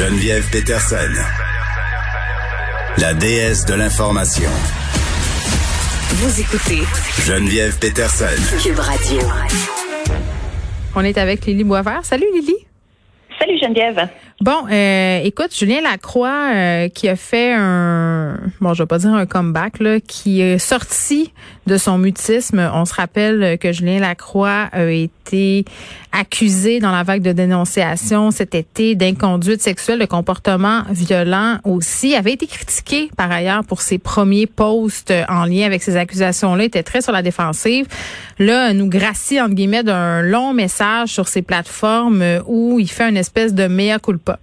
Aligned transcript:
Geneviève 0.00 0.48
Peterson, 0.50 1.12
la 2.96 3.12
déesse 3.12 3.66
de 3.66 3.74
l'information. 3.74 4.48
Vous 6.08 6.40
écoutez 6.40 6.80
Geneviève 7.26 7.78
Peterson. 7.78 8.24
Cube 8.62 8.78
Radio. 8.78 9.20
On 10.96 11.04
est 11.04 11.18
avec 11.18 11.44
Lily 11.44 11.64
Boisvert. 11.64 12.02
Salut 12.06 12.24
Lily. 12.32 12.56
Salut 13.38 13.58
Geneviève. 13.60 14.08
Bon, 14.40 14.66
euh, 14.72 15.20
écoute, 15.22 15.54
Julien 15.54 15.82
Lacroix 15.82 16.48
euh, 16.54 16.88
qui 16.88 17.06
a 17.06 17.16
fait 17.16 17.52
un, 17.52 18.38
bon, 18.62 18.72
je 18.72 18.82
vais 18.82 18.86
pas 18.86 18.96
dire 18.96 19.12
un 19.12 19.26
comeback 19.26 19.80
là, 19.80 20.00
qui 20.00 20.40
est 20.40 20.56
sorti 20.56 21.30
de 21.66 21.76
son 21.76 21.98
mutisme. 21.98 22.70
On 22.72 22.86
se 22.86 22.94
rappelle 22.94 23.58
que 23.58 23.70
Julien 23.70 24.00
Lacroix 24.00 24.70
a 24.72 24.84
été 24.84 25.12
accusé 26.12 26.80
dans 26.80 26.90
la 26.90 27.02
vague 27.02 27.22
de 27.22 27.32
dénonciation 27.32 28.30
cet 28.30 28.54
été 28.54 28.94
d'inconduite 28.94 29.62
sexuelle, 29.62 29.98
de 29.98 30.06
comportement 30.06 30.82
violent 30.90 31.58
aussi. 31.64 32.14
avait 32.14 32.32
été 32.32 32.46
critiqué 32.46 33.10
par 33.16 33.30
ailleurs 33.30 33.64
pour 33.64 33.80
ses 33.80 33.98
premiers 33.98 34.46
posts 34.46 35.12
en 35.28 35.44
lien 35.44 35.66
avec 35.66 35.82
ces 35.82 35.96
accusations-là. 35.96 36.64
était 36.64 36.82
très 36.82 37.00
sur 37.00 37.12
la 37.12 37.22
défensive. 37.22 37.86
Là, 38.38 38.72
nous 38.72 38.88
gracie 38.88 39.40
entre 39.40 39.54
guillemets 39.54 39.82
d'un 39.84 40.22
long 40.22 40.52
message 40.54 41.10
sur 41.10 41.28
ses 41.28 41.42
plateformes 41.42 42.24
où 42.46 42.78
il 42.80 42.90
fait 42.90 43.08
une 43.08 43.16
espèce 43.16 43.54
de 43.54 43.66
mea 43.66 43.98
culpa 43.98 44.38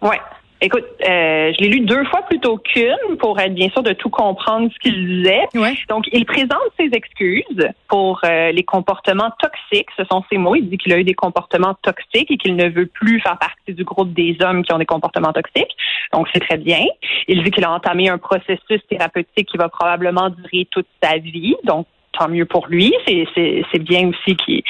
Ouais. 0.00 0.20
Écoute, 0.64 0.84
euh, 1.02 1.52
je 1.52 1.60
l'ai 1.60 1.68
lu 1.70 1.80
deux 1.80 2.04
fois 2.04 2.22
plutôt 2.22 2.56
qu'une 2.56 3.16
pour 3.18 3.40
être 3.40 3.52
bien 3.52 3.68
sûr 3.70 3.82
de 3.82 3.92
tout 3.94 4.10
comprendre 4.10 4.70
ce 4.72 4.78
qu'il 4.78 5.06
disait. 5.08 5.42
Ouais. 5.54 5.74
Donc, 5.88 6.04
il 6.12 6.24
présente 6.24 6.62
ses 6.78 6.88
excuses 6.92 7.68
pour 7.88 8.20
euh, 8.24 8.52
les 8.52 8.62
comportements 8.62 9.32
toxiques. 9.40 9.88
Ce 9.96 10.04
sont 10.04 10.22
ses 10.30 10.38
mots. 10.38 10.54
Il 10.54 10.70
dit 10.70 10.78
qu'il 10.78 10.92
a 10.92 10.98
eu 10.98 11.04
des 11.04 11.14
comportements 11.14 11.74
toxiques 11.82 12.30
et 12.30 12.36
qu'il 12.36 12.54
ne 12.54 12.68
veut 12.68 12.86
plus 12.86 13.20
faire 13.20 13.38
partie 13.38 13.74
du 13.74 13.82
groupe 13.82 14.12
des 14.12 14.36
hommes 14.40 14.62
qui 14.62 14.72
ont 14.72 14.78
des 14.78 14.86
comportements 14.86 15.32
toxiques. 15.32 15.76
Donc, 16.12 16.28
c'est 16.32 16.40
très 16.40 16.58
bien. 16.58 16.86
Il 17.26 17.42
dit 17.42 17.50
qu'il 17.50 17.64
a 17.64 17.72
entamé 17.72 18.08
un 18.08 18.18
processus 18.18 18.80
thérapeutique 18.88 19.48
qui 19.48 19.56
va 19.56 19.68
probablement 19.68 20.30
durer 20.30 20.68
toute 20.70 20.86
sa 21.02 21.18
vie. 21.18 21.56
Donc, 21.64 21.88
tant 22.16 22.28
mieux 22.28 22.46
pour 22.46 22.66
lui. 22.68 22.94
C'est 23.06 23.78
bien 23.80 24.08
aussi 24.08 24.36
qu'il, 24.36 24.62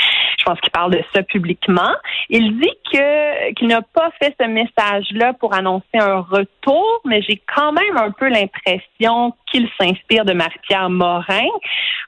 je 0.43 0.51
pense 0.51 0.61
qu'il 0.61 0.73
parle 0.73 0.93
de 0.93 1.03
ça 1.15 1.23
publiquement. 1.23 1.93
Il 2.29 2.59
dit 2.59 2.75
que 2.93 3.53
qu'il 3.55 3.69
n'a 3.69 3.83
pas 3.83 4.11
fait 4.21 4.35
ce 4.41 4.47
message-là 4.47 5.35
pour 5.35 5.55
annoncer 5.55 5.99
un 5.99 6.21
retour, 6.21 7.01
mais 7.05 7.23
j'ai 7.23 7.41
quand 7.55 7.73
même 7.73 7.97
un 7.97 8.11
peu 8.11 8.29
l'impression 8.29 9.35
qu'il 9.51 9.69
s'inspire 9.79 10.25
de 10.25 10.33
Marie-Pierre 10.33 10.91
Morin, 10.91 11.49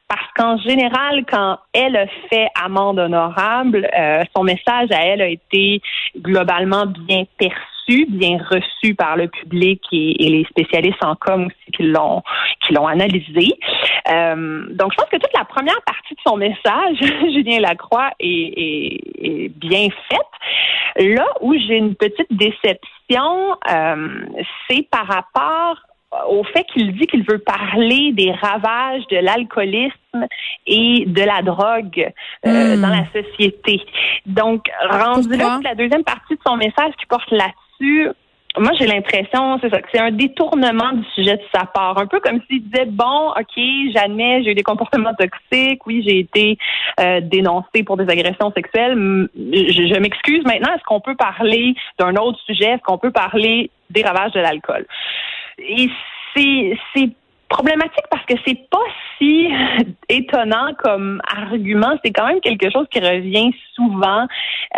parce 0.09 0.27
qu'en 0.37 0.59
général, 0.59 1.25
quand 1.31 1.59
elle 1.73 1.97
a 1.97 2.07
fait 2.29 2.49
amende 2.63 2.99
honorable, 2.99 3.89
euh, 3.97 4.25
son 4.35 4.43
message 4.43 4.91
à 4.91 5.05
elle 5.05 5.23
a 5.23 5.29
été 5.29 5.81
globalement 6.17 6.87
bien 6.87 7.25
perçu 7.39 7.74
bien 8.09 8.39
reçu 8.51 8.95
par 8.95 9.17
le 9.17 9.29
public 9.29 9.83
et, 9.93 10.15
les 10.19 10.45
spécialistes 10.45 11.03
en 11.05 11.15
com 11.15 11.47
aussi 11.47 11.73
qui 11.77 11.83
l'ont 11.85 12.23
qui 12.67 12.75
l'ont 12.75 12.87
analysé. 12.87 13.53
Euh, 14.09 14.67
donc, 14.71 14.93
je 14.93 14.97
pense 14.97 15.11
que 15.11 15.17
toute 15.17 15.37
la 15.37 15.45
première 15.45 15.81
partie 15.83 16.15
de 16.15 16.21
son 16.27 16.37
message, 16.37 16.97
Julien 17.33 17.61
Lacroix, 17.61 18.11
est, 18.21 18.99
est, 19.19 19.49
bien 19.57 19.89
faite. 20.09 21.17
Là 21.17 21.27
où 21.41 21.55
j'ai 21.55 21.77
une 21.77 21.95
petite 21.95 22.31
déception, 22.31 23.57
euh, 23.71 24.27
c'est 24.69 24.89
par 24.91 25.07
rapport 25.07 25.77
au 26.29 26.45
fait 26.45 26.65
qu'il 26.73 26.97
dit 26.97 27.07
qu'il 27.07 27.25
veut 27.25 27.39
parler 27.39 28.13
des 28.13 28.33
ravages 28.33 29.07
de 29.11 29.17
l'alcoolisme 29.17 30.27
et 30.67 31.05
de 31.07 31.23
la 31.23 31.43
drogue 31.43 32.13
euh, 32.47 32.77
hmm. 32.77 32.81
dans 32.81 32.89
la 32.89 33.05
société. 33.13 33.81
Donc, 34.27 34.67
rendu 34.89 35.37
là, 35.37 35.61
la 35.63 35.75
deuxième 35.75 36.05
partie 36.05 36.35
de 36.35 36.41
son 36.47 36.57
message 36.57 36.93
qui 36.99 37.07
porte 37.07 37.31
là-dessus, 37.31 37.64
moi, 38.57 38.71
j'ai 38.79 38.87
l'impression, 38.87 39.59
c'est 39.61 39.69
ça, 39.69 39.83
que 39.83 39.89
c'est 39.93 40.01
un 40.01 40.13
détournement 40.13 40.93
du 40.93 41.05
sujet 41.15 41.37
de 41.37 41.43
sa 41.53 41.65
part. 41.65 41.99
Un 41.99 42.07
peu 42.07 42.21
comme 42.21 42.41
s'il 42.49 42.63
disait, 42.63 42.85
bon, 42.87 43.31
OK, 43.31 43.63
j'admets, 43.93 44.45
j'ai 44.45 44.53
eu 44.53 44.55
des 44.55 44.63
comportements 44.63 45.15
toxiques, 45.15 45.85
oui, 45.87 46.05
j'ai 46.07 46.21
été 46.21 46.57
euh, 47.01 47.21
dénoncé 47.21 47.83
pour 47.85 47.97
des 47.97 48.09
agressions 48.09 48.53
sexuelles. 48.53 48.95
Je, 49.35 49.93
je 49.93 49.99
m'excuse 49.99 50.45
maintenant, 50.45 50.73
est-ce 50.73 50.85
qu'on 50.85 51.01
peut 51.01 51.17
parler 51.17 51.75
d'un 51.99 52.15
autre 52.15 52.39
sujet? 52.47 52.67
Est-ce 52.67 52.83
qu'on 52.83 52.99
peut 52.99 53.11
parler 53.11 53.71
des 53.91 54.03
ravages 54.03 54.33
de 54.33 54.41
l'alcool? 54.41 54.87
Et 55.59 55.89
c'est 56.37 57.11
problématique 57.49 58.05
parce 58.11 58.25
que 58.27 58.35
c'est 58.47 58.69
pas 58.71 58.85
si 59.19 59.49
étonnant 60.17 60.73
comme 60.83 61.21
argument. 61.27 61.99
C'est 62.05 62.13
quand 62.13 62.27
même 62.27 62.41
quelque 62.41 62.71
chose 62.71 62.87
qui 62.91 63.01
revient 63.01 63.51
souvent 63.75 64.27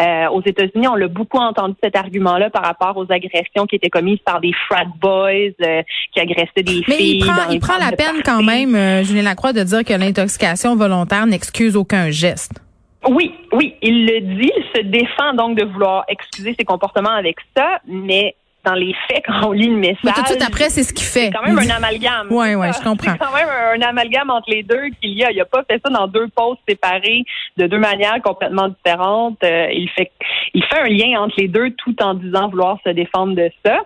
euh, 0.01 0.29
aux 0.31 0.43
États-Unis. 0.43 0.89
On 0.89 0.95
l'a 0.95 1.09
beaucoup 1.09 1.39
entendu 1.39 1.75
cet 1.83 1.97
argument-là 1.97 2.51
par 2.51 2.65
rapport 2.65 2.97
aux 2.97 3.11
agressions 3.11 3.67
qui 3.67 3.77
étaient 3.77 3.91
commises 3.91 4.19
par 4.25 4.41
des 4.41 4.53
frat 4.69 4.85
boys 5.01 5.31
euh, 5.63 5.83
qui 6.13 6.21
agressaient 6.21 6.63
des 6.63 6.83
Mais 6.89 6.95
filles. 6.95 7.19
il 7.19 7.27
prend, 7.27 7.51
il 7.51 7.61
prend 7.61 7.79
la 7.79 7.93
peine 7.93 8.23
quand 8.25 8.43
même, 8.43 8.75
euh, 8.75 9.03
Julien 9.03 9.23
Lacroix, 9.23 9.53
de 9.53 9.63
dire 9.63 9.85
que 9.85 9.95
l'intoxication 9.95 10.77
volontaire 10.77 11.27
n'excuse 11.27 11.77
aucun 11.77 12.11
geste. 12.11 12.61
Oui, 13.09 13.33
oui, 13.53 13.75
il 13.83 14.07
le 14.07 14.21
dit, 14.21 14.51
il 14.57 14.65
se 14.75 14.83
défend 14.83 15.35
donc 15.35 15.57
de 15.57 15.65
vouloir 15.65 16.05
excuser 16.09 16.55
ses 16.59 16.65
comportements 16.65 17.13
avec 17.13 17.37
ça, 17.57 17.79
mais 17.87 18.35
dans 18.67 18.75
les 18.75 18.95
faits, 19.09 19.23
quand 19.27 19.49
on 19.49 19.53
lit 19.53 19.69
le 19.69 19.77
message. 19.77 20.01
Mais 20.05 20.13
tout 20.13 20.23
de 20.23 20.27
suite 20.27 20.45
après, 20.47 20.69
c'est 20.69 20.83
ce 20.83 20.93
qu'il 20.93 21.07
fait. 21.07 21.27
C'est 21.27 21.31
quand 21.31 21.47
même 21.47 21.59
un 21.59 21.75
amalgame. 21.75 22.27
Oui, 22.31 22.55
oui, 22.55 22.67
je 22.77 22.83
comprends. 22.83 23.13
C'est 23.13 23.19
quand 23.19 23.35
même 23.35 23.49
un, 23.49 23.87
amalgame 23.87 24.31
entre 24.31 24.51
les 24.51 24.63
deux 24.63 24.89
qu'il 25.01 25.13
y 25.13 25.25
a. 25.25 25.31
Il 25.31 25.39
n'a 25.39 25.45
pas 25.45 25.63
fait 25.71 25.81
ça 25.85 25.91
dans 25.91 26.07
deux 26.09 26.29
postes 26.29 26.61
séparés 26.69 27.25
de 27.57 27.67
deux 27.67 27.79
manières 27.79 28.21
complètement 28.23 28.69
différentes. 28.69 29.39
Euh, 29.45 29.69
il 29.73 29.89
fait, 29.91 30.11
il 30.53 30.65
fait 30.65 30.81
un 30.81 30.89
lien 30.89 31.21
entre 31.21 31.37
les 31.39 31.49
deux 31.49 31.71
tout 31.71 31.95
en 32.03 32.15
disant 32.15 32.49
vouloir 32.49 32.79
se 32.85 32.91
défendre 32.91 33.35
de 33.35 33.51
ça. 33.65 33.79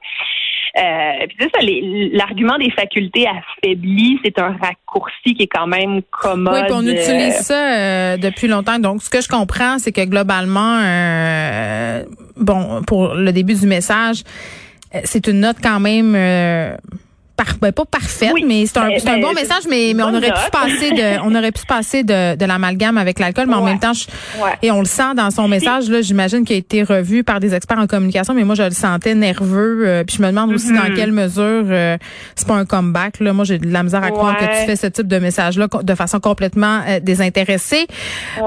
Euh, 0.79 1.27
puis 1.27 1.37
c'est 1.41 1.51
ça, 1.53 1.67
l'argument 2.13 2.57
des 2.59 2.71
facultés 2.71 3.27
affaiblies, 3.27 4.19
c'est 4.25 4.39
un 4.39 4.57
raccourci 4.57 5.35
qui 5.35 5.43
est 5.43 5.49
quand 5.49 5.67
même 5.67 6.01
commode. 6.11 6.67
Oui, 6.69 6.73
on 6.73 6.83
utilise 6.83 7.41
ça 7.41 7.55
euh, 7.55 8.17
depuis 8.17 8.47
longtemps. 8.47 8.79
Donc, 8.79 9.03
ce 9.03 9.11
que 9.11 9.21
je 9.21 9.29
comprends, 9.29 9.79
c'est 9.79 9.93
que 9.93 10.05
globalement, 10.05 10.81
euh, 10.83 12.05
bon, 12.37 12.83
pour 12.87 13.15
le 13.15 13.33
début 13.33 13.55
du 13.55 13.67
message, 13.67 14.23
euh, 14.23 14.70
c'est 15.05 15.27
une 15.27 15.41
note 15.41 15.59
quand 15.62 15.81
même 15.81 16.15
euh, 17.41 17.59
ben, 17.61 17.73
pas 17.73 17.84
parfaite, 17.84 18.33
mais 18.47 18.67
c'est 18.67 18.78
un, 18.78 18.89
ben, 18.89 19.01
un, 19.06 19.21
bon 19.21 19.28
ben, 19.28 19.34
message, 19.34 19.65
mais, 19.69 19.93
mais 19.95 20.03
on 20.03 20.15
aurait 20.15 20.33
pu 20.33 20.51
passer 20.53 20.91
de, 20.93 21.21
on 21.25 21.34
aurait 21.34 21.53
pu 21.53 21.61
se 21.61 21.67
passer 21.67 22.05
de, 22.05 22.37
de 22.37 22.45
l'amalgame 22.45 22.99
avec 22.99 23.19
l'alcool, 23.19 23.47
mais 23.49 23.55
en 23.55 23.65
même 23.65 23.78
temps, 23.78 23.93
et 24.62 24.71
on 24.71 24.81
le 24.81 24.87
sent 24.87 25.15
dans 25.17 25.31
son 25.31 25.49
message 25.49 25.89
là, 25.89 26.01
j'imagine 26.01 26.45
qu'il 26.45 26.56
a 26.56 26.59
été 26.59 26.83
revu 26.83 27.25
par 27.25 27.41
des 27.41 27.55
experts 27.55 27.78
en 27.78 27.87
communication, 27.87 28.34
mais 28.34 28.45
moi 28.45 28.55
je 28.55 28.62
le 28.62 28.71
sentais 28.71 29.15
nerveux, 29.15 29.87
euh, 29.87 30.05
puis 30.05 30.17
je 30.17 30.23
me 30.23 30.28
demande 30.28 30.53
aussi 30.53 30.73
dans 30.73 30.81
mm-hmm. 30.81 30.95
quelle 30.95 31.12
mesure 31.12 31.65
euh, 31.71 31.97
c'est 32.34 32.47
pas 32.47 32.55
un 32.55 32.65
comeback 32.65 33.21
là. 33.21 33.33
Moi 33.33 33.45
j'ai 33.45 33.59
de 33.59 33.72
la 33.72 33.83
misère 33.83 34.03
à 34.03 34.11
croire 34.11 34.37
que 34.37 34.45
tu 34.45 34.67
fais 34.67 34.77
ce 34.77 34.87
type 34.87 35.07
de 35.07 35.19
message 35.19 35.59
là 35.59 35.67
de 35.83 35.95
façon 35.95 36.21
complètement 36.21 36.81
euh, 36.89 37.01
désintéressée. 37.01 37.87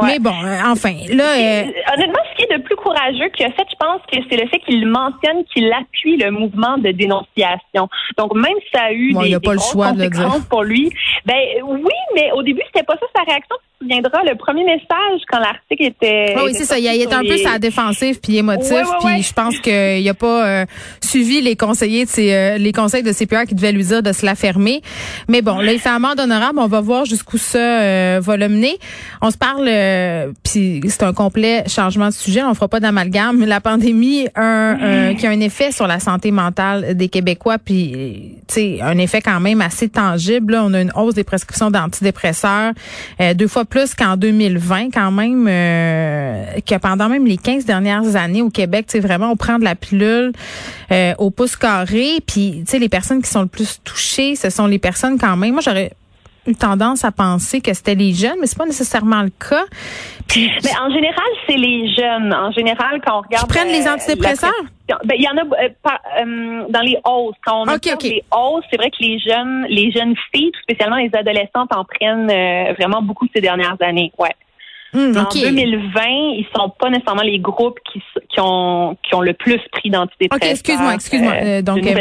Mais 0.04 0.20
bon, 0.20 0.34
enfin, 0.66 0.94
là 1.10 1.64
honnêtement 1.94 2.20
ce 2.32 2.38
qui 2.38 2.52
est 2.52 2.58
de 2.58 2.64
plus 2.64 2.76
courageux 2.76 3.30
qu'il 3.36 3.46
a 3.46 3.50
fait, 3.52 3.66
je 3.70 3.76
pense 3.80 4.02
que 4.12 4.18
c'est 4.30 4.38
le 4.38 4.48
fait 4.48 4.60
qu'il 4.60 4.88
mentionne 4.88 5.44
qu'il 5.54 5.72
appuie 5.72 6.18
le 6.18 6.32
mouvement 6.32 6.78
de 6.78 6.92
dénonciation. 6.92 7.88
Donc 8.18 8.34
même 8.36 8.58
si 8.72 8.78
a 8.84 8.94
eu 8.94 9.14
des, 9.14 9.40
pas 9.40 9.54
le 9.54 9.60
choix 9.60 9.92
de 9.92 10.08
pour 10.50 10.64
lui. 10.64 10.92
Ben 11.26 11.40
oui, 11.64 11.94
mais 12.16 12.32
au 12.32 12.44
début, 12.44 12.62
c'était 12.68 12.86
pas 12.86 12.96
ça 12.96 13.06
sa 13.16 13.24
réaction 13.24 13.56
souviendras, 13.84 14.24
le 14.24 14.36
premier 14.36 14.64
message 14.64 15.22
quand 15.30 15.40
l'article 15.40 15.84
était. 15.84 16.36
oui, 16.44 16.54
c'est 16.54 16.66
ça. 16.66 16.80
Il 16.80 16.86
est 16.86 17.14
un 17.14 17.22
peu 17.22 17.38
sa 17.38 17.60
défensive 17.60 18.20
puis 18.22 18.38
émotif. 18.38 18.86
puis 19.04 19.22
je 19.22 19.34
pense 19.34 19.60
qu'il 19.60 20.08
a 20.10 20.14
pas 20.14 20.46
euh, 20.46 20.66
suivi 21.02 21.42
les 21.42 21.56
conseillers 21.56 22.06
de 22.06 22.10
ses, 22.10 22.34
euh, 22.34 22.58
les 22.58 22.72
conseils 22.72 23.04
de 23.04 23.12
CPR 23.12 23.44
qui 23.48 23.56
devaient 23.56 23.72
lui 23.72 23.84
dire 23.84 24.02
de 24.02 24.12
se 24.12 24.26
la 24.26 24.36
fermer. 24.36 24.82
Mais 25.28 25.42
bon, 25.42 25.58
là, 25.58 25.74
il 25.74 25.80
fait 25.80 25.90
amende 25.90 26.20
honorable. 26.20 26.60
On 26.60 26.68
va 26.68 26.82
voir 26.82 27.06
jusqu'où 27.06 27.38
ça 27.38 27.60
euh, 27.60 28.20
va 28.22 28.38
le 28.38 28.50
mener. 28.50 28.78
On 29.22 29.32
se 29.32 29.38
parle, 29.38 29.70
puis 30.44 30.82
c'est 30.88 31.04
un 31.04 31.14
complet 31.14 31.64
changement 31.68 32.08
de 32.08 32.14
sujet. 32.14 32.44
On 32.44 32.54
fera 32.54 32.68
pas 32.68 32.80
d'amalgame. 32.80 33.46
La 33.46 33.62
pandémie 33.62 34.28
un, 34.36 35.14
qui 35.16 35.28
a 35.28 35.30
un 35.30 35.40
effet 35.40 35.72
sur 35.72 35.88
la 35.88 36.00
santé 36.00 36.32
mentale 36.32 36.96
des 36.96 37.10
Québécois, 37.10 37.58
puis 37.58 38.38
un 38.82 38.98
effet 38.98 39.22
quand 39.22 39.40
même 39.40 39.62
assez 39.62 39.90
tangible. 39.90 40.58
On 40.62 40.74
a 40.74 40.82
une 40.82 40.92
hausse 40.96 41.16
des 41.16 41.24
prescriptions 41.24 41.72
d'antidépresseurs, 41.72 42.74
deux 43.36 43.48
fois 43.48 43.66
plus 43.66 43.73
qu'en 43.98 44.18
2020 44.18 44.92
quand 44.92 45.12
même, 45.12 45.48
euh, 45.50 46.46
que 46.66 46.78
pendant 46.78 47.10
même 47.10 47.26
les 47.26 47.38
15 47.38 47.66
dernières 47.66 48.16
années 48.16 48.42
au 48.42 48.50
Québec, 48.50 48.86
tu 48.88 48.94
sais, 48.94 49.00
vraiment, 49.00 49.32
on 49.32 49.36
prend 49.36 49.60
de 49.60 49.64
la 49.64 49.76
pilule 49.76 50.32
euh, 50.92 51.14
au 51.18 51.32
pouce 51.32 51.56
carré. 51.56 52.20
Puis, 52.26 52.64
tu 52.66 52.72
sais, 52.72 52.80
les 52.80 52.90
personnes 52.90 53.22
qui 53.22 53.30
sont 53.30 53.42
le 53.42 53.48
plus 53.48 53.80
touchées, 53.84 54.36
ce 54.36 54.50
sont 54.50 54.68
les 54.68 54.80
personnes 54.80 55.18
quand 55.18 55.36
même. 55.36 55.54
Moi, 55.54 55.62
j'aurais 55.62 55.92
eu 56.48 56.56
tendance 56.56 57.06
à 57.06 57.12
penser 57.12 57.62
que 57.62 57.74
c'était 57.74 57.96
les 57.96 58.14
jeunes, 58.14 58.38
mais 58.40 58.48
c'est 58.48 58.58
pas 58.58 58.66
nécessairement 58.66 59.22
le 59.22 59.30
cas. 59.30 59.64
mais 60.36 60.72
en 60.82 60.92
général, 60.92 61.30
c'est 61.48 61.58
les 61.58 61.94
jeunes. 61.94 62.34
En 62.34 62.52
général, 62.52 63.02
quand 63.06 63.20
on 63.20 63.22
regarde. 63.22 63.48
Qui 63.48 63.54
prennent 63.54 63.72
les 63.72 63.88
euh, 63.88 63.94
antidépresseurs? 63.94 64.52
Ben, 65.06 65.16
il 65.18 65.24
y 65.24 65.30
en 65.30 65.38
a 65.38 65.44
euh, 65.44 65.70
euh, 65.90 66.66
dans 66.70 66.82
les 66.82 66.98
hausses. 67.06 67.36
Quand 67.46 67.62
on 67.62 67.74
okay, 67.74 67.94
okay. 67.94 68.10
les 68.10 68.24
hausses, 68.32 68.66
c'est 68.70 68.78
vrai 68.78 68.92
que 68.92 68.98
les 69.00 69.20
jeunes, 69.20 69.66
les 69.70 69.92
jeunes 69.92 70.16
filles, 70.34 70.52
spécialement 70.62 70.98
les 70.98 71.12
adolescentes, 71.14 71.74
en 71.74 71.86
prennent 71.86 72.28
vraiment 72.78 73.02
beaucoup 73.02 73.28
ces 73.34 73.42
dernières 73.42 73.78
années. 73.82 74.12
Ouais. 74.18 74.36
Hmm, 74.94 75.18
en 75.18 75.28
2020, 75.28 76.02
ils 76.06 76.46
sont 76.56 76.70
pas 76.80 76.90
nécessairement 76.92 77.24
les 77.24 77.40
groupes 77.40 77.80
qui, 77.92 78.00
qui 78.30 78.40
ont 78.40 78.96
qui 79.02 79.16
ont 79.16 79.22
le 79.22 79.34
plus 79.34 79.60
pris 79.72 79.90
d'antidépresseurs. 79.90 80.48
OK, 80.48 80.52
excuse-moi, 80.52 80.94
excuse-moi. 80.94 81.34
Euh, 81.34 81.62
donc 81.64 81.80
euh, 81.86 81.96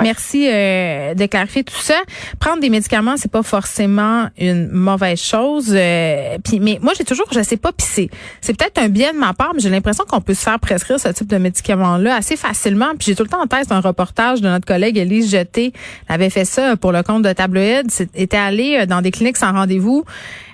merci 0.00 0.48
euh, 0.48 1.14
de 1.14 1.26
clarifier 1.26 1.62
tout 1.62 1.74
ça. 1.76 1.94
Prendre 2.40 2.60
des 2.60 2.68
médicaments, 2.68 3.16
c'est 3.16 3.30
pas 3.30 3.44
forcément 3.44 4.26
une 4.38 4.68
mauvaise 4.68 5.22
chose. 5.22 5.72
Euh, 5.72 6.38
puis 6.44 6.58
mais 6.58 6.80
moi 6.82 6.94
j'ai 6.98 7.04
toujours 7.04 7.26
je 7.32 7.42
sais 7.42 7.56
pas 7.56 7.70
puis 7.70 7.86
c'est 7.88 8.10
c'est 8.40 8.58
peut-être 8.58 8.78
un 8.78 8.88
bien 8.88 9.12
de 9.12 9.18
ma 9.18 9.34
part, 9.34 9.52
mais 9.54 9.60
j'ai 9.60 9.70
l'impression 9.70 10.04
qu'on 10.04 10.20
peut 10.20 10.34
se 10.34 10.42
faire 10.42 10.58
prescrire 10.58 10.98
ce 10.98 11.10
type 11.10 11.28
de 11.28 11.38
médicaments 11.38 11.96
là 11.96 12.16
assez 12.16 12.36
facilement. 12.36 12.90
Puis 12.98 13.06
j'ai 13.06 13.14
tout 13.14 13.22
le 13.22 13.28
temps 13.28 13.42
en 13.42 13.46
tête 13.46 13.70
un 13.70 13.80
reportage 13.80 14.40
de 14.40 14.48
notre 14.48 14.66
collègue 14.66 14.98
Elise 14.98 15.30
Jeté, 15.30 15.72
elle 16.08 16.14
avait 16.16 16.30
fait 16.30 16.44
ça 16.44 16.76
pour 16.76 16.90
le 16.90 17.04
compte 17.04 17.22
de 17.22 17.32
Tabloïd, 17.32 17.86
était 18.16 18.36
allée 18.36 18.84
dans 18.86 19.00
des 19.00 19.12
cliniques 19.12 19.36
sans 19.36 19.52
rendez-vous 19.52 20.04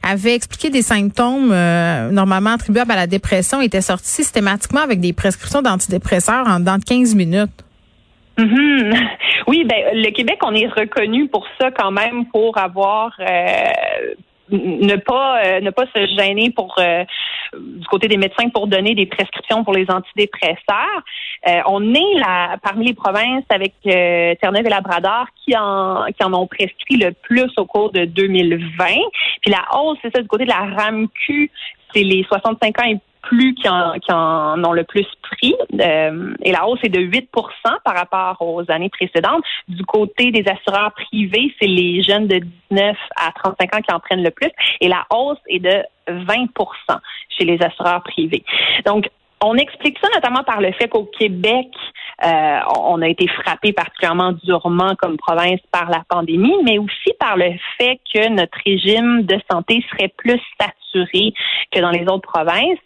avait 0.02 0.34
expliqué 0.34 0.70
des 0.70 0.82
symptômes 0.82 1.50
euh, 1.52 2.10
normalement 2.10 2.50
attribuables 2.50 2.90
à 2.90 2.96
la 2.96 3.06
dépression, 3.06 3.60
était 3.60 3.80
sorti 3.80 4.08
systématiquement 4.08 4.80
avec 4.80 5.00
des 5.00 5.12
prescriptions 5.12 5.62
d'antidépresseurs 5.62 6.46
en 6.46 6.60
dans 6.60 6.78
15 6.80 7.14
minutes. 7.14 7.50
Mm-hmm. 8.38 9.08
Oui, 9.46 9.64
ben 9.64 9.78
le 9.94 10.10
Québec, 10.10 10.36
on 10.44 10.54
est 10.54 10.66
reconnu 10.66 11.26
pour 11.26 11.46
ça 11.58 11.70
quand 11.70 11.90
même, 11.90 12.26
pour 12.26 12.58
avoir 12.58 13.12
euh, 13.18 14.14
ne 14.50 14.96
pas 14.96 15.44
euh, 15.44 15.60
ne 15.60 15.70
pas 15.70 15.84
se 15.94 16.06
gêner 16.16 16.50
pour 16.50 16.74
euh, 16.78 17.04
du 17.54 17.86
côté 17.86 18.08
des 18.08 18.16
médecins 18.16 18.48
pour 18.48 18.66
donner 18.66 18.94
des 18.94 19.06
prescriptions 19.06 19.64
pour 19.64 19.72
les 19.72 19.86
antidépresseurs. 19.90 21.02
Euh, 21.48 21.60
on 21.66 21.94
est 21.94 22.14
là 22.18 22.56
parmi 22.62 22.86
les 22.86 22.94
provinces 22.94 23.44
avec 23.50 23.74
Terre-Neuve 23.82 24.66
et 24.66 24.70
Labrador 24.70 25.26
qui 25.44 25.56
en 25.56 26.06
qui 26.06 26.24
en 26.24 26.32
ont 26.34 26.46
prescrit 26.46 26.96
le 26.96 27.12
plus 27.12 27.50
au 27.56 27.64
cours 27.64 27.90
de 27.92 28.04
2020. 28.04 28.84
Puis 29.42 29.50
la 29.50 29.78
hausse, 29.78 29.98
c'est 30.02 30.14
ça 30.14 30.22
du 30.22 30.28
côté 30.28 30.44
de 30.44 30.50
la 30.50 30.64
RAMQ, 30.76 31.50
c'est 31.94 32.02
les 32.02 32.24
65 32.24 32.80
ans 32.80 32.86
et 32.86 32.98
plus 33.28 33.54
qui 33.54 33.68
en, 33.68 34.64
ont 34.64 34.72
le 34.72 34.84
plus 34.84 35.06
pris. 35.22 35.54
Euh, 35.80 36.34
et 36.42 36.50
la 36.50 36.66
hausse 36.66 36.80
est 36.82 36.88
de 36.88 37.00
8 37.00 37.30
par 37.84 37.94
rapport 37.94 38.36
aux 38.40 38.64
années 38.70 38.88
précédentes. 38.88 39.44
Du 39.68 39.84
côté 39.84 40.30
des 40.30 40.44
assureurs 40.48 40.92
privés, 40.92 41.54
c'est 41.60 41.68
les 41.68 42.02
jeunes 42.02 42.26
de 42.26 42.40
19 42.70 42.96
à 43.16 43.32
35 43.32 43.74
ans 43.74 43.80
qui 43.80 43.94
en 43.94 44.00
prennent 44.00 44.24
le 44.24 44.30
plus. 44.30 44.50
Et 44.80 44.88
la 44.88 45.04
hausse 45.10 45.38
est 45.48 45.60
de 45.60 45.82
20 46.08 46.46
chez 47.28 47.44
les 47.44 47.58
assureurs 47.62 48.02
privés. 48.02 48.44
Donc, 48.86 49.08
on 49.42 49.56
explique 49.56 49.98
ça 50.02 50.08
notamment 50.14 50.42
par 50.42 50.60
le 50.60 50.72
fait 50.72 50.88
qu'au 50.88 51.04
Québec, 51.04 51.68
euh, 52.24 52.58
on 52.80 53.00
a 53.02 53.08
été 53.08 53.28
frappé 53.28 53.72
particulièrement 53.72 54.32
durement 54.44 54.94
comme 54.96 55.16
province 55.16 55.60
par 55.70 55.88
la 55.90 56.02
pandémie, 56.08 56.56
mais 56.64 56.78
aussi 56.78 57.12
par 57.20 57.36
le 57.36 57.52
fait 57.78 58.00
que 58.12 58.28
notre 58.30 58.58
régime 58.64 59.22
de 59.22 59.38
santé 59.50 59.84
serait 59.90 60.12
plus 60.16 60.40
saturé 60.60 61.32
que 61.70 61.80
dans 61.80 61.90
les 61.90 62.02
autres 62.08 62.28
provinces. 62.28 62.78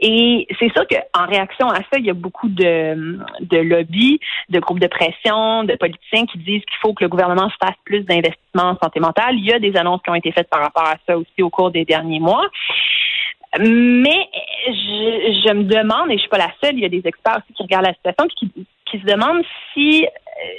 Et 0.00 0.46
c'est 0.58 0.72
sûr 0.72 0.86
qu'en 0.86 1.26
réaction 1.26 1.68
à 1.68 1.76
ça, 1.76 1.98
il 1.98 2.06
y 2.06 2.10
a 2.10 2.14
beaucoup 2.14 2.48
de, 2.48 3.18
de 3.40 3.58
lobbies, 3.58 4.20
de 4.48 4.58
groupes 4.58 4.80
de 4.80 4.86
pression, 4.86 5.64
de 5.64 5.74
politiciens 5.74 6.26
qui 6.26 6.38
disent 6.38 6.64
qu'il 6.64 6.78
faut 6.80 6.94
que 6.94 7.04
le 7.04 7.08
gouvernement 7.08 7.50
fasse 7.60 7.76
plus 7.84 8.02
d'investissements 8.02 8.70
en 8.70 8.78
santé 8.82 9.00
mentale. 9.00 9.36
Il 9.36 9.44
y 9.44 9.52
a 9.52 9.58
des 9.58 9.76
annonces 9.76 10.00
qui 10.02 10.10
ont 10.10 10.14
été 10.14 10.32
faites 10.32 10.48
par 10.48 10.60
rapport 10.60 10.86
à 10.86 10.96
ça 11.06 11.16
aussi 11.16 11.42
au 11.42 11.50
cours 11.50 11.70
des 11.70 11.84
derniers 11.84 12.20
mois. 12.20 12.46
Mais 13.58 14.28
je, 14.66 15.42
je, 15.46 15.52
me 15.54 15.64
demande, 15.64 16.10
et 16.10 16.14
je 16.14 16.20
suis 16.20 16.28
pas 16.28 16.38
la 16.38 16.52
seule, 16.62 16.74
il 16.74 16.80
y 16.80 16.84
a 16.84 16.88
des 16.88 17.02
experts 17.04 17.38
aussi 17.38 17.52
qui 17.54 17.62
regardent 17.62 17.86
la 17.86 17.94
situation 17.94 18.26
qui, 18.36 18.66
qui 18.90 19.00
se 19.00 19.04
demandent 19.04 19.44
si 19.72 20.04
euh, 20.04 20.08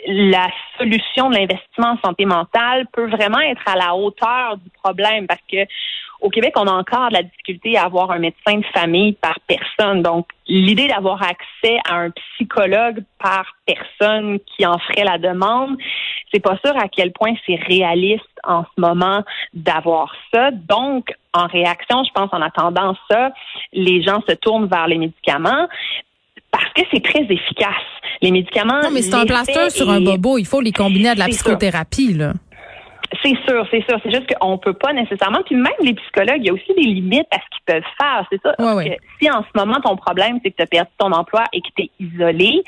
la 0.07 0.47
solution 0.77 1.29
de 1.29 1.35
l'investissement 1.35 1.91
en 1.91 2.07
santé 2.07 2.25
mentale 2.25 2.87
peut 2.93 3.09
vraiment 3.09 3.39
être 3.39 3.61
à 3.65 3.75
la 3.75 3.95
hauteur 3.95 4.57
du 4.57 4.69
problème 4.81 5.27
parce 5.27 5.41
que 5.51 5.65
au 6.19 6.29
Québec, 6.29 6.53
on 6.55 6.65
a 6.65 6.71
encore 6.71 7.09
de 7.09 7.13
la 7.13 7.23
difficulté 7.23 7.77
à 7.77 7.83
avoir 7.83 8.11
un 8.11 8.19
médecin 8.19 8.57
de 8.57 8.65
famille 8.73 9.13
par 9.13 9.37
personne. 9.47 10.01
Donc, 10.01 10.27
l'idée 10.47 10.87
d'avoir 10.87 11.21
accès 11.21 11.77
à 11.87 11.95
un 11.95 12.09
psychologue 12.09 13.03
par 13.19 13.45
personne 13.65 14.39
qui 14.39 14.65
en 14.65 14.79
ferait 14.79 15.03
la 15.03 15.19
demande, 15.19 15.77
c'est 16.33 16.39
pas 16.39 16.57
sûr 16.65 16.75
à 16.75 16.87
quel 16.87 17.11
point 17.11 17.33
c'est 17.45 17.55
réaliste 17.55 18.23
en 18.43 18.63
ce 18.63 18.81
moment 18.81 19.23
d'avoir 19.53 20.13
ça. 20.33 20.49
Donc, 20.51 21.13
en 21.33 21.45
réaction, 21.45 22.03
je 22.03 22.11
pense 22.13 22.29
en 22.31 22.41
attendant 22.41 22.95
ça, 23.09 23.31
les 23.71 24.01
gens 24.01 24.21
se 24.27 24.33
tournent 24.33 24.67
vers 24.67 24.87
les 24.87 24.97
médicaments 24.97 25.67
parce 26.57 26.73
que 26.73 26.81
c'est 26.91 27.03
très 27.03 27.21
efficace. 27.21 27.85
Les 28.21 28.31
médicaments. 28.31 28.81
Non, 28.81 28.89
mais 28.91 29.03
c'est 29.03 29.13
un 29.13 29.25
plaster 29.25 29.69
sur 29.69 29.89
un 29.89 30.01
bobo. 30.01 30.37
Il 30.37 30.45
faut 30.45 30.61
les 30.61 30.71
combiner 30.71 31.09
à 31.09 31.13
de 31.13 31.19
la 31.19 31.27
psychothérapie, 31.27 32.13
là. 32.13 32.33
C'est 33.23 33.37
sûr, 33.47 33.65
c'est 33.71 33.85
sûr. 33.87 33.97
C'est 34.03 34.11
juste 34.11 34.27
qu'on 34.33 34.57
peut 34.57 34.73
pas 34.73 34.91
nécessairement. 34.91 35.39
Puis 35.45 35.55
même 35.55 35.71
les 35.81 35.93
psychologues, 35.93 36.39
il 36.39 36.47
y 36.47 36.49
a 36.49 36.53
aussi 36.53 36.73
des 36.75 36.81
limites 36.81 37.27
à 37.31 37.37
ce 37.37 37.45
qu'ils 37.55 37.65
peuvent 37.65 37.91
faire. 37.99 38.25
C'est 38.31 38.41
ça. 38.41 38.55
Si 39.21 39.31
en 39.31 39.43
ce 39.43 39.49
moment 39.55 39.79
ton 39.81 39.95
problème 39.95 40.39
c'est 40.43 40.51
que 40.51 40.57
tu 40.57 40.63
as 40.63 40.67
perdu 40.67 40.89
ton 40.97 41.11
emploi 41.11 41.43
et 41.53 41.61
que 41.61 41.67
tu 41.75 41.83
es 41.83 41.91
isolé, 41.99 42.63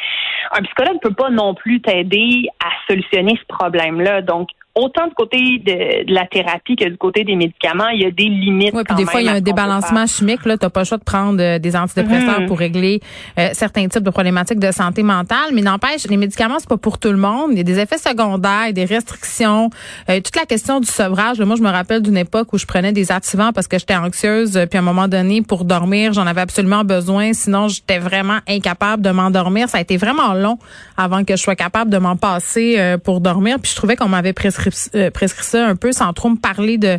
un 0.53 0.61
psychologue 0.61 0.95
ne 0.95 1.09
peut 1.09 1.13
pas 1.13 1.29
non 1.29 1.55
plus 1.55 1.81
t'aider 1.81 2.47
à 2.63 2.69
solutionner 2.87 3.37
ce 3.37 3.45
problème-là. 3.53 4.21
Donc 4.21 4.49
autant 4.75 5.07
du 5.07 5.13
côté 5.13 5.59
de, 5.59 6.13
la 6.13 6.25
thérapie 6.27 6.75
que 6.75 6.87
du 6.87 6.97
côté 6.97 7.23
des 7.23 7.35
médicaments, 7.35 7.89
il 7.89 8.01
y 8.01 8.05
a 8.05 8.11
des 8.11 8.25
limites. 8.25 8.73
Oui, 8.73 8.83
puis 8.83 8.95
des 8.95 9.05
fois, 9.05 9.21
il 9.21 9.25
y 9.25 9.29
a 9.29 9.33
un 9.33 9.41
débalancement 9.41 10.05
chimique. 10.05 10.45
Là, 10.45 10.57
t'as 10.57 10.69
pas 10.69 10.81
le 10.81 10.85
choix 10.85 10.97
de 10.97 11.03
prendre 11.03 11.41
euh, 11.41 11.59
des 11.59 11.75
antidépresseurs 11.75 12.41
mhm. 12.41 12.47
pour 12.47 12.59
régler 12.59 13.01
euh, 13.37 13.49
certains 13.53 13.87
types 13.87 14.03
de 14.03 14.09
problématiques 14.09 14.59
de 14.59 14.71
santé 14.71 15.03
mentale. 15.03 15.49
Mais 15.53 15.61
n'empêche, 15.61 16.05
les 16.07 16.17
médicaments, 16.17 16.57
c'est 16.59 16.69
pas 16.69 16.77
pour 16.77 16.99
tout 16.99 17.09
le 17.09 17.17
monde. 17.17 17.51
Il 17.51 17.57
y 17.57 17.61
a 17.61 17.63
des 17.63 17.79
effets 17.79 17.97
secondaires, 17.97 18.71
des 18.73 18.85
restrictions. 18.85 19.69
Euh, 20.09 20.21
toute 20.21 20.35
la 20.35 20.45
question 20.45 20.79
du 20.79 20.87
sevrage. 20.87 21.39
moi, 21.41 21.55
je 21.55 21.63
me 21.63 21.69
rappelle 21.69 22.01
d'une 22.01 22.17
époque 22.17 22.53
où 22.53 22.57
je 22.57 22.65
prenais 22.65 22.91
des 22.91 23.11
activants 23.11 23.51
parce 23.53 23.67
que 23.67 23.79
j'étais 23.79 23.95
anxieuse. 23.95 24.53
Puis 24.69 24.77
à 24.77 24.81
un 24.81 24.85
moment 24.85 25.07
donné, 25.07 25.41
pour 25.41 25.65
dormir, 25.65 26.13
j'en 26.13 26.27
avais 26.27 26.41
absolument 26.41 26.83
besoin. 26.83 27.33
Sinon, 27.33 27.67
j'étais 27.67 27.99
vraiment 27.99 28.39
incapable 28.47 29.01
de 29.01 29.09
m'endormir. 29.09 29.67
Ça 29.67 29.79
a 29.79 29.81
été 29.81 29.97
vraiment 29.97 30.33
long 30.33 30.57
avant 30.95 31.23
que 31.23 31.35
je 31.35 31.41
sois 31.41 31.55
capable 31.55 31.89
de 31.89 31.97
m'en 31.97 32.15
passer 32.15 32.95
pour 33.03 33.21
dormir. 33.21 33.57
Puis 33.61 33.71
je 33.71 33.75
trouvais 33.75 33.95
qu'on 33.95 34.09
m'avait 34.09 34.33
prescrit 34.33 34.58
euh, 34.95 35.09
prescrit, 35.11 35.43
ça 35.43 35.65
un 35.65 35.75
peu 35.75 35.91
sans 35.91 36.13
trop 36.13 36.29
me 36.29 36.37
parler 36.37 36.77
de, 36.77 36.97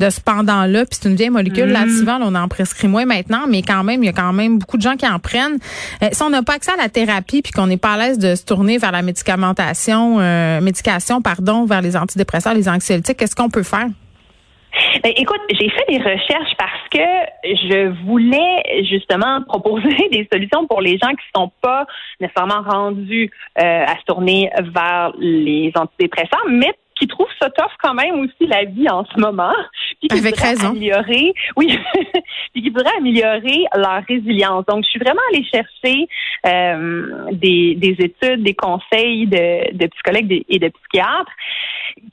de 0.00 0.10
ce 0.10 0.20
pendant-là. 0.20 0.84
Puis 0.86 0.98
c'est 1.00 1.08
une 1.08 1.16
vieille 1.16 1.30
molécule. 1.30 1.66
Là, 1.66 1.86
mm. 1.86 1.90
souvent, 1.90 2.18
on 2.20 2.34
en 2.34 2.48
prescrit 2.48 2.88
moins 2.88 3.04
maintenant, 3.04 3.46
mais 3.48 3.62
quand 3.62 3.84
même, 3.84 4.02
il 4.02 4.06
y 4.06 4.08
a 4.08 4.12
quand 4.12 4.32
même 4.32 4.58
beaucoup 4.58 4.76
de 4.76 4.82
gens 4.82 4.96
qui 4.96 5.06
en 5.06 5.18
prennent. 5.18 5.58
Euh, 6.02 6.08
si 6.12 6.22
on 6.22 6.30
n'a 6.30 6.42
pas 6.42 6.54
accès 6.54 6.72
à 6.72 6.76
la 6.76 6.88
thérapie 6.88 7.42
puis 7.42 7.52
qu'on 7.52 7.66
n'est 7.66 7.76
pas 7.76 7.92
à 7.92 7.98
l'aise 7.98 8.18
de 8.18 8.34
se 8.34 8.44
tourner 8.44 8.78
vers 8.78 8.92
la 8.92 9.02
médicamentation, 9.02 10.18
euh, 10.20 10.60
médication, 10.60 11.22
pardon, 11.22 11.64
vers 11.64 11.82
les 11.82 11.96
antidépresseurs, 11.96 12.54
les 12.54 12.68
anxiolytiques, 12.68 13.16
qu'est-ce 13.16 13.36
qu'on 13.36 13.50
peut 13.50 13.62
faire? 13.62 13.86
Ben, 15.04 15.12
écoute, 15.16 15.40
j'ai 15.50 15.68
fait 15.68 15.84
des 15.86 15.98
recherches 15.98 16.56
parce 16.56 16.88
que 16.90 16.98
je 17.44 18.04
voulais 18.06 18.84
justement 18.88 19.42
proposer 19.46 20.08
des 20.10 20.26
solutions 20.32 20.66
pour 20.66 20.80
les 20.80 20.96
gens 20.98 21.10
qui 21.10 21.24
sont 21.34 21.52
pas 21.60 21.84
nécessairement 22.20 22.62
rendus 22.62 23.30
à 23.56 23.94
se 23.98 24.04
tourner 24.06 24.50
vers 24.74 25.12
les 25.18 25.72
antidépresseurs, 25.74 26.46
mais 26.48 26.72
qui 26.98 27.06
trouvent 27.06 27.26
ça 27.40 27.50
tough 27.50 27.72
quand 27.82 27.94
même 27.94 28.20
aussi 28.20 28.46
la 28.46 28.64
vie 28.64 28.88
en 28.88 29.04
ce 29.04 29.20
moment. 29.20 29.54
Puis 30.00 30.08
qui 30.08 30.18
Avec 30.18 30.36
raison. 30.36 30.70
Améliorer, 30.70 31.34
oui, 31.56 31.78
puis 32.52 32.62
qui 32.62 32.70
voudraient 32.70 32.96
améliorer 32.98 33.64
leur 33.74 34.02
résilience. 34.08 34.64
Donc, 34.66 34.84
je 34.84 34.90
suis 34.90 35.00
vraiment 35.00 35.20
allée 35.32 35.44
chercher 35.44 36.08
euh, 36.46 37.30
des, 37.32 37.74
des 37.76 37.96
études, 37.98 38.42
des 38.42 38.54
conseils 38.54 39.26
de, 39.26 39.76
de 39.76 39.86
psychologues 39.86 40.44
et 40.48 40.58
de 40.58 40.68
psychiatres 40.68 41.32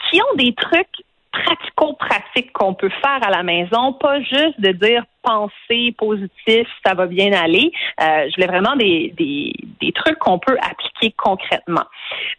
qui 0.10 0.22
ont 0.22 0.36
des 0.36 0.54
trucs 0.54 1.04
pratico-pratiques 1.32 2.52
qu'on 2.54 2.74
peut 2.74 2.90
faire 3.02 3.20
à 3.22 3.30
la 3.30 3.44
maison, 3.44 3.94
pas 3.94 4.20
juste 4.22 4.60
de 4.60 4.72
dire 4.72 5.04
penser 5.22 5.94
positif, 5.98 6.68
ça 6.86 6.94
va 6.94 7.06
bien 7.06 7.32
aller. 7.34 7.72
Euh, 8.02 8.28
je 8.30 8.36
voulais 8.36 8.48
vraiment 8.48 8.76
des, 8.76 9.14
des, 9.18 9.54
des 9.80 9.92
trucs 9.92 10.18
qu'on 10.20 10.40
peut 10.40 10.58
appliquer 10.62 11.14
concrètement. 11.18 11.86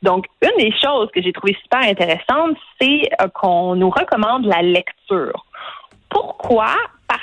Donc, 0.03 0.27
une 0.43 0.57
des 0.59 0.73
choses 0.83 1.09
que 1.15 1.23
j'ai 1.23 1.33
trouvé 1.33 1.57
super 1.63 1.81
intéressante, 1.81 2.57
c'est 2.81 3.09
euh, 3.21 3.29
qu'on 3.29 3.77
nous 3.77 3.91
recommande 3.91 4.47
la 4.47 4.63
lecture. 4.63 5.45
Pourquoi? 6.09 6.75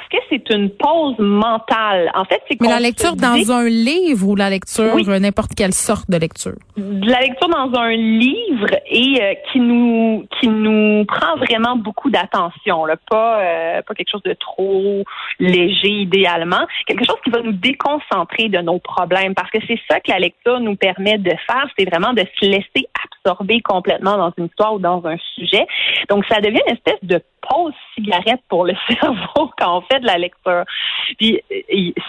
Parce 0.09 0.23
que 0.23 0.27
c'est 0.29 0.53
une 0.53 0.69
pause 0.69 1.15
mentale. 1.19 2.11
En 2.15 2.25
fait, 2.25 2.41
c'est 2.49 2.59
Mais 2.61 2.69
la 2.69 2.79
lecture 2.79 3.15
dans 3.15 3.51
un 3.51 3.67
livre 3.67 4.27
ou 4.27 4.35
la 4.35 4.49
lecture, 4.49 4.93
Oui. 4.95 5.05
n'importe 5.19 5.51
quelle 5.55 5.73
sorte 5.73 6.09
de 6.09 6.17
lecture? 6.17 6.53
de 6.77 7.09
la 7.09 7.21
lecture 7.21 7.49
dans 7.49 7.71
un 7.79 7.91
livre 7.91 8.67
et 8.89 9.19
euh, 9.21 9.33
qui 9.51 9.59
nous 9.59 10.27
qui 10.39 10.47
nous 10.47 11.05
prend 11.05 11.35
vraiment 11.37 11.75
beaucoup 11.75 12.09
d'attention, 12.09 12.85
là, 12.85 12.95
pas 13.09 13.39
euh, 13.41 13.81
pas 13.81 13.93
quelque 13.95 14.11
chose 14.11 14.21
de 14.23 14.33
trop 14.33 15.03
léger 15.39 15.89
idéalement, 15.89 16.65
quelque 16.85 17.03
chose 17.05 17.15
qui 17.23 17.31
va 17.31 17.41
nous 17.41 17.51
déconcentrer 17.53 18.49
de 18.49 18.59
nos 18.59 18.79
problèmes 18.79 19.33
parce 19.33 19.49
que 19.49 19.57
c'est 19.67 19.79
ça 19.89 19.99
que 19.99 20.11
la 20.11 20.19
lecture 20.19 20.59
nous 20.59 20.75
permet 20.75 21.17
de 21.17 21.31
faire, 21.47 21.67
c'est 21.77 21.85
vraiment 21.89 22.13
de 22.13 22.23
se 22.39 22.45
laisser 22.45 22.87
absorber 23.25 23.61
complètement 23.61 24.17
dans 24.17 24.33
une 24.37 24.45
histoire 24.45 24.75
ou 24.75 24.79
dans 24.79 25.03
un 25.05 25.17
sujet. 25.35 25.65
Donc 26.09 26.25
ça 26.29 26.39
devient 26.41 26.61
une 26.67 26.73
espèce 26.75 26.99
de 27.03 27.21
pause 27.49 27.73
cigarette 27.95 28.41
pour 28.49 28.65
le 28.65 28.73
cerveau 28.89 29.51
quand 29.57 29.77
on 29.77 29.81
fait 29.81 29.99
de 29.99 30.05
la 30.05 30.17
lecture. 30.17 30.63
Puis 31.17 31.41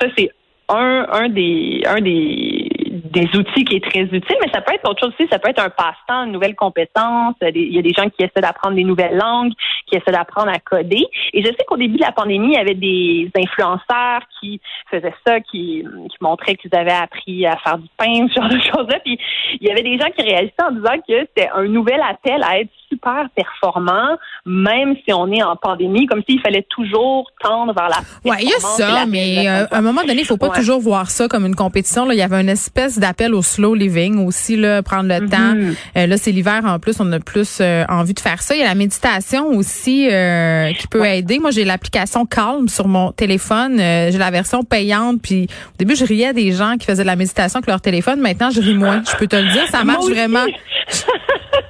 ça 0.00 0.09
c'est 0.16 0.30
un, 0.68 1.07
un 1.11 1.28
des 1.28 1.83
un 1.87 2.00
des 2.00 2.68
des 3.09 3.28
outils 3.37 3.64
qui 3.64 3.76
est 3.76 3.85
très 3.85 4.02
utile, 4.02 4.37
mais 4.42 4.50
ça 4.52 4.61
peut 4.61 4.75
être 4.75 4.88
autre 4.88 5.00
chose 5.00 5.14
aussi. 5.18 5.28
Ça 5.30 5.38
peut 5.38 5.50
être 5.50 5.62
un 5.62 5.71
passe-temps, 5.71 6.25
une 6.25 6.33
nouvelle 6.33 6.54
compétence. 6.54 7.35
Il 7.42 7.75
y 7.75 7.78
a 7.78 7.83
des 7.83 7.92
gens 7.97 8.09
qui 8.09 8.23
essaient 8.23 8.40
d'apprendre 8.40 8.76
des 8.76 8.85
nouvelles 8.85 9.16
langues, 9.16 9.52
qui 9.87 9.97
essaient 9.97 10.12
d'apprendre 10.12 10.50
à 10.50 10.59
coder. 10.59 11.07
Et 11.33 11.42
je 11.42 11.47
sais 11.47 11.64
qu'au 11.66 11.76
début 11.76 11.97
de 11.97 12.02
la 12.02 12.12
pandémie, 12.12 12.49
il 12.49 12.54
y 12.54 12.59
avait 12.59 12.75
des 12.75 13.30
influenceurs 13.37 14.23
qui 14.40 14.61
faisaient 14.90 15.14
ça, 15.26 15.40
qui, 15.40 15.85
qui 15.85 16.16
montraient 16.21 16.57
qu'ils 16.57 16.75
avaient 16.75 16.90
appris 16.90 17.47
à 17.47 17.57
faire 17.57 17.78
du 17.78 17.88
pain, 17.97 18.26
ce 18.35 18.40
genre 18.40 18.50
de 18.50 18.61
choses-là. 18.61 19.00
Puis 19.04 19.18
il 19.61 19.66
y 19.66 19.71
avait 19.71 19.83
des 19.83 19.99
gens 19.99 20.11
qui 20.16 20.23
réagissaient 20.23 20.64
en 20.68 20.73
disant 20.73 20.99
que 21.07 21.21
c'était 21.21 21.49
un 21.54 21.64
nouvel 21.64 22.00
appel 22.00 22.42
à 22.42 22.61
être 22.61 22.71
super 22.88 23.26
performant, 23.35 24.16
même 24.47 24.95
si 25.04 25.12
on 25.12 25.30
est 25.33 25.42
en 25.42 25.57
pandémie, 25.57 26.07
comme 26.07 26.23
s'il 26.28 26.40
fallait 26.40 26.66
toujours 26.71 27.30
tendre 27.42 27.75
vers 27.75 27.88
la 27.88 27.99
Ouais, 28.30 28.38
il 28.42 28.49
y 28.49 28.52
a 28.52 28.59
ça, 28.61 29.04
mais 29.07 29.47
euh, 29.49 29.66
à 29.71 29.78
un 29.78 29.80
moment 29.83 30.02
donné, 30.02 30.21
il 30.21 30.25
faut 30.25 30.37
pas 30.37 30.49
Ouais. 30.49 30.57
toujours 30.59 30.80
voir 30.80 31.11
ça 31.11 31.28
comme 31.28 31.45
une 31.47 31.54
compétition. 31.54 32.04
Là, 32.07 32.14
il 32.14 32.18
y 32.18 32.23
avait 32.23 32.40
une 32.40 32.49
espèce 32.49 32.99
d'appel 32.99 33.35
au 33.35 33.42
slow 33.42 33.75
living 33.75 34.25
aussi, 34.26 34.57
là, 34.57 34.83
prendre 34.83 35.09
le 35.09 35.28
temps. 35.28 35.54
Euh, 35.97 36.07
là, 36.07 36.16
c'est 36.16 36.33
l'hiver 36.33 36.62
en 36.64 36.78
plus, 36.78 37.00
on 37.00 37.12
a 37.12 37.21
plus 37.21 37.59
euh, 37.61 37.85
envie 37.88 38.14
de 38.14 38.21
faire 38.21 38.40
ça. 38.42 38.54
Il 38.54 38.61
y 38.61 38.62
a 38.64 38.66
la 38.68 38.75
méditation 38.75 39.47
aussi 39.49 40.09
euh, 40.11 40.73
qui 40.73 40.87
peut 40.88 41.04
aider. 41.04 41.38
Moi, 41.38 41.50
j'ai 41.50 41.64
l'application 41.64 42.25
Calm 42.26 42.68
sur 42.68 42.88
mon 42.88 43.12
téléphone. 43.12 43.78
Euh, 43.80 44.11
j'ai 44.11 44.18
la 44.18 44.30
version 44.30 44.62
payante. 44.64 45.21
Puis 45.23 45.47
au 45.75 45.76
début, 45.78 45.95
je 45.97 46.04
riais 46.04 46.33
des 46.33 46.52
gens 46.52 46.76
qui 46.78 46.87
faisaient 46.87 47.02
de 47.02 47.07
la 47.07 47.16
méditation 47.16 47.59
avec 47.59 47.68
leur 47.68 47.80
téléphone. 47.80 48.21
Maintenant, 48.21 48.50
je 48.50 48.61
ris 48.61 48.75
moins. 48.75 49.02
Je 49.11 49.16
peux 49.16 49.26
te 49.26 49.37
le 49.37 49.50
dire, 49.52 49.66
ça 49.68 49.85
marche 49.85 50.07
vraiment. 50.07 50.45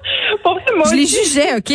Pour 0.49 0.57
vrai, 0.57 0.77
moi 0.77 0.87
Je 0.91 0.97
les 0.97 1.07
jugeais, 1.07 1.57
ok. 1.57 1.71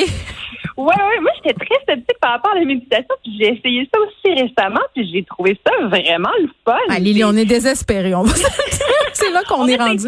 Ouais, 0.76 0.86
ouais, 0.86 1.20
moi 1.22 1.32
j'étais 1.36 1.54
très 1.54 1.76
sceptique 1.88 2.18
par 2.20 2.32
rapport 2.32 2.54
à 2.54 2.60
la 2.60 2.66
méditation, 2.66 3.14
puis 3.22 3.38
j'ai 3.38 3.54
essayé 3.54 3.88
ça 3.94 4.00
aussi 4.02 4.34
récemment, 4.34 4.82
puis 4.96 5.08
j'ai 5.14 5.24
trouvé 5.24 5.60
ça 5.64 5.72
vraiment 5.86 6.32
le 6.42 6.48
fun. 6.66 6.80
Ah, 6.90 6.98
Lily, 6.98 7.24
on 7.24 7.36
est 7.36 7.46
désespérés. 7.46 8.16
On 8.16 8.24
va. 8.24 8.34
c'est 9.14 9.30
là 9.30 9.44
qu'on 9.48 9.66
On 9.66 9.68
est 9.68 9.76
rendu. 9.76 10.08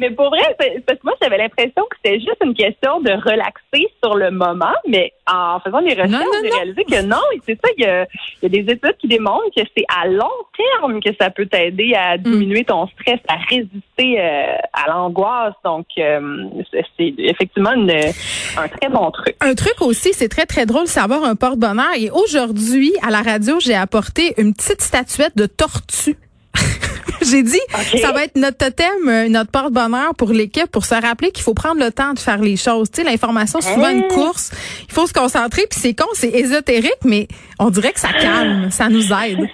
Mais 0.00 0.10
pour 0.10 0.30
vrai, 0.30 0.40
parce 0.86 0.98
que 0.98 1.04
moi 1.04 1.14
j'avais 1.22 1.38
l'impression 1.38 1.82
que 1.90 1.96
c'était 2.02 2.18
juste 2.18 2.38
une 2.44 2.54
question 2.54 3.00
de 3.00 3.10
relaxer 3.12 3.86
sur 4.02 4.16
le 4.16 4.30
moment, 4.30 4.74
mais 4.88 5.12
en 5.32 5.60
faisant 5.60 5.80
des 5.82 5.94
recherches, 5.94 6.24
j'ai 6.42 6.50
réalisé 6.50 6.84
que 6.84 7.02
non, 7.02 7.20
et 7.34 7.40
c'est 7.46 7.54
ça, 7.62 7.70
il 7.78 7.84
y, 7.84 7.86
a, 7.86 8.06
il 8.42 8.52
y 8.52 8.58
a 8.58 8.62
des 8.64 8.72
études 8.72 8.96
qui 8.98 9.06
démontrent 9.08 9.44
que 9.56 9.62
c'est 9.76 9.84
à 9.96 10.06
long 10.08 10.26
terme 10.56 11.00
que 11.00 11.10
ça 11.20 11.30
peut 11.30 11.46
t'aider 11.46 11.94
à 11.94 12.16
Mm. 12.16 12.22
diminuer 12.22 12.64
ton 12.64 12.86
stress, 12.88 13.20
à 13.28 13.36
résister 13.48 14.20
euh, 14.20 14.56
à 14.72 14.88
l'angoisse. 14.88 15.54
Donc, 15.64 15.86
euh, 15.98 16.44
c'est 16.70 16.84
c'est 16.96 17.14
effectivement 17.18 17.72
une- 17.72 17.90
un 17.90 18.68
très 18.68 18.88
bon 18.88 19.10
truc. 19.10 19.36
Un 19.40 19.54
truc 19.54 19.74
aussi, 19.80 20.12
c'est 20.12 20.28
très, 20.28 20.46
très 20.46 20.66
drôle, 20.66 20.86
c'est 20.86 21.00
avoir 21.00 21.24
un 21.24 21.36
porte-bonheur. 21.36 21.90
Et 21.98 22.10
aujourd'hui, 22.10 22.92
à 23.06 23.10
la 23.10 23.22
radio, 23.22 23.60
j'ai 23.60 23.74
apporté 23.74 24.34
une 24.38 24.54
petite 24.54 24.80
statuette 24.80 25.36
de 25.36 25.46
tortue. 25.46 26.16
j'ai 27.22 27.42
dit, 27.42 27.60
ça 28.00 28.12
va 28.12 28.24
être 28.24 28.36
notre 28.36 28.58
totem, 28.58 29.08
euh, 29.08 29.28
notre 29.28 29.50
porte-bonheur 29.50 30.14
pour 30.16 30.30
l'équipe, 30.32 30.70
pour 30.70 30.84
se 30.84 30.94
rappeler 30.94 31.30
qu'il 31.30 31.42
faut 31.44 31.54
prendre 31.54 31.80
le 31.80 31.90
temps 31.90 32.12
de 32.14 32.18
faire 32.18 32.38
les 32.38 32.56
choses. 32.56 32.90
Tu 32.90 33.02
sais, 33.02 33.08
l'information, 33.10 33.60
c'est 33.60 33.74
souvent 33.74 33.90
une 33.90 34.08
course. 34.08 34.50
Il 34.88 34.92
faut 34.94 35.06
se 35.06 35.12
concentrer, 35.12 35.62
puis 35.70 35.78
c'est 35.80 35.94
con, 35.94 36.06
c'est 36.14 36.30
ésotérique, 36.30 36.98
mais 37.04 37.28
on 37.58 37.70
dirait 37.70 37.92
que 37.92 38.00
ça 38.00 38.12
calme, 38.20 38.70
ça 38.70 38.88
nous 38.88 39.12
aide. 39.12 39.48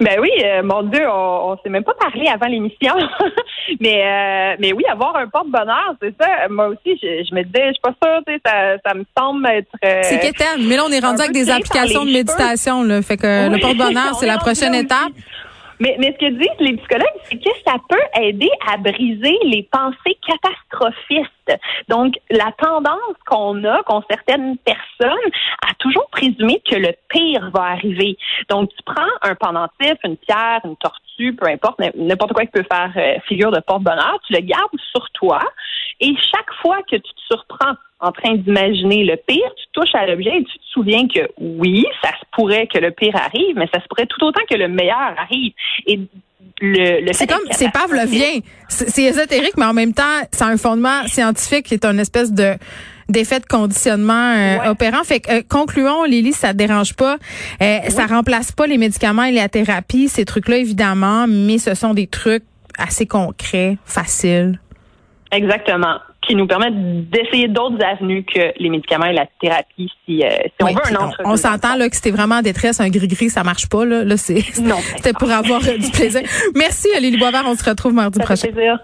Ben 0.00 0.18
oui, 0.20 0.30
euh, 0.44 0.62
mon 0.62 0.82
Dieu, 0.84 1.00
on, 1.08 1.50
on 1.52 1.58
s'est 1.62 1.70
même 1.70 1.82
pas 1.82 1.94
parlé 1.98 2.28
avant 2.28 2.46
l'émission. 2.46 2.94
mais 3.80 4.04
euh, 4.04 4.56
mais 4.60 4.72
oui, 4.72 4.84
avoir 4.88 5.16
un 5.16 5.26
porte-bonheur, 5.28 5.94
c'est 6.00 6.14
ça. 6.20 6.46
Moi 6.50 6.68
aussi, 6.68 6.96
je, 7.02 7.24
je 7.28 7.34
me 7.34 7.42
disais, 7.42 7.68
je 7.68 7.72
suis 7.72 7.80
pas 7.82 7.94
sûre, 8.02 8.20
tu 8.26 8.34
sais, 8.34 8.40
ça, 8.44 8.76
ça 8.86 8.94
me 8.94 9.04
semble 9.18 9.48
être. 9.48 9.66
euh, 9.84 10.00
C'est 10.04 10.20
quétaine. 10.20 10.66
Mais 10.68 10.76
là, 10.76 10.84
on 10.86 10.92
est 10.92 11.00
rendu 11.00 11.20
avec 11.20 11.32
des 11.32 11.50
applications 11.50 12.04
de 12.04 12.12
méditation, 12.12 12.84
là. 12.84 13.02
Fait 13.02 13.16
que 13.16 13.48
le 13.50 13.58
porte-bonheur, 13.58 14.10
on 14.12 14.18
c'est 14.18 14.26
est 14.26 14.28
la 14.28 14.38
prochaine 14.38 14.74
étape. 14.74 15.10
Mais, 15.80 15.96
mais 15.98 16.12
ce 16.12 16.26
que 16.26 16.30
disent 16.32 16.60
les 16.60 16.76
psychologues, 16.76 17.06
c'est 17.24 17.38
que 17.38 17.50
ça 17.66 17.76
peut 17.88 18.20
aider 18.20 18.50
à 18.66 18.76
briser 18.76 19.38
les 19.44 19.62
pensées 19.70 20.18
catastrophistes. 20.26 21.32
Donc, 21.88 22.14
la 22.30 22.52
tendance 22.58 23.16
qu'on 23.26 23.64
a, 23.64 23.82
qu'ont 23.84 24.02
certaines 24.10 24.56
personnes, 24.58 25.30
à 25.66 25.74
toujours 25.78 26.08
présumer 26.10 26.60
que 26.68 26.76
le 26.76 26.92
pire 27.08 27.50
va 27.54 27.72
arriver. 27.72 28.16
Donc, 28.48 28.70
tu 28.70 28.82
prends 28.84 29.10
un 29.22 29.34
pendentif, 29.34 29.94
une 30.04 30.16
pierre, 30.16 30.60
une 30.64 30.76
tortue, 30.76 31.07
peu 31.32 31.46
importe, 31.46 31.80
n'importe 31.96 32.32
quoi 32.32 32.44
qui 32.44 32.52
peut 32.52 32.64
faire 32.70 32.92
euh, 32.96 33.20
figure 33.26 33.50
de 33.50 33.60
porte-bonheur, 33.60 34.18
tu 34.26 34.32
le 34.32 34.40
gardes 34.40 34.70
sur 34.92 35.08
toi 35.10 35.40
et 36.00 36.14
chaque 36.32 36.52
fois 36.62 36.78
que 36.88 36.96
tu 36.96 37.02
te 37.02 37.20
surprends 37.30 37.74
en 38.00 38.12
train 38.12 38.34
d'imaginer 38.36 39.04
le 39.04 39.16
pire, 39.16 39.50
tu 39.56 39.64
touches 39.72 39.94
à 39.94 40.06
l'objet 40.06 40.38
et 40.38 40.44
tu 40.44 40.58
te 40.58 40.64
souviens 40.72 41.08
que 41.08 41.28
oui, 41.38 41.84
ça 42.02 42.10
se 42.10 42.24
pourrait 42.32 42.68
que 42.68 42.78
le 42.78 42.92
pire 42.92 43.16
arrive, 43.16 43.56
mais 43.56 43.68
ça 43.74 43.80
se 43.80 43.86
pourrait 43.88 44.06
tout 44.06 44.24
autant 44.24 44.42
que 44.48 44.56
le 44.56 44.68
meilleur 44.68 45.14
arrive. 45.18 45.52
Et 45.86 45.98
le, 46.60 47.04
le 47.04 47.12
C'est 47.12 47.26
comme, 47.26 47.42
c'est 47.50 47.72
pavlovien. 47.72 48.40
C'est 48.68 48.90
c'est 48.90 49.02
ésotérique, 49.02 49.56
mais 49.56 49.64
en 49.64 49.74
même 49.74 49.92
temps, 49.92 50.22
c'est 50.30 50.44
un 50.44 50.56
fondement 50.56 51.06
scientifique 51.06 51.66
qui 51.66 51.74
est 51.74 51.84
une 51.84 51.98
espèce 51.98 52.32
de 52.32 52.54
d'effet 53.08 53.40
de 53.40 53.46
conditionnement 53.46 54.12
euh, 54.36 54.58
Ouais. 54.60 54.68
opérant. 54.68 55.02
Fait 55.04 55.20
que, 55.20 55.30
euh, 55.38 55.42
concluons, 55.48 56.04
Lily, 56.04 56.32
ça 56.32 56.52
te 56.52 56.58
dérange 56.58 56.94
pas. 56.94 57.16
Euh, 57.62 57.78
Ça 57.88 58.06
remplace 58.06 58.52
pas 58.52 58.66
les 58.66 58.78
médicaments 58.78 59.24
et 59.24 59.32
la 59.32 59.48
thérapie, 59.48 60.08
ces 60.08 60.24
trucs-là, 60.24 60.58
évidemment, 60.58 61.26
mais 61.28 61.58
ce 61.58 61.74
sont 61.74 61.94
des 61.94 62.06
trucs 62.06 62.44
assez 62.78 63.06
concrets, 63.06 63.76
faciles. 63.84 64.60
Exactement. 65.32 65.96
Qui 66.26 66.34
nous 66.34 66.46
permettent 66.46 67.08
d'essayer 67.10 67.48
d'autres 67.48 67.82
avenues 67.84 68.24
que 68.24 68.52
les 68.58 68.68
médicaments 68.70 69.06
et 69.06 69.12
la 69.14 69.26
thérapie 69.40 69.90
si, 70.04 70.22
euh, 70.22 70.28
si 70.28 70.62
on 70.62 70.66
veut 70.66 70.72
un 70.90 70.96
on, 71.00 71.04
entre 71.04 71.20
on 71.24 71.36
s'entend 71.36 71.76
là 71.76 71.88
que 71.88 71.96
c'était 71.96 72.10
vraiment 72.10 72.36
en 72.36 72.42
détresse, 72.42 72.80
un 72.80 72.88
gris-gris, 72.90 73.30
ça 73.30 73.42
marche 73.44 73.66
pas. 73.68 73.84
Là, 73.84 74.04
là 74.04 74.16
c'est 74.16 74.40
c'était 74.96 75.12
pour 75.14 75.30
avoir 75.30 75.62
euh, 75.66 75.78
du 75.78 75.90
plaisir. 75.90 76.22
Merci, 76.54 76.88
Lily 77.00 77.16
Boisvert. 77.18 77.44
On 77.46 77.54
se 77.54 77.64
retrouve 77.64 77.94
mardi 77.94 78.18
Ça 78.18 78.26
fait 78.26 78.34
prochain. 78.34 78.52
plaisir. 78.52 78.78